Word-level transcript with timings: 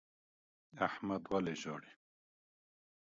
احمد 0.87 1.21
ولي 1.31 1.55
ژاړي؟ 1.61 1.91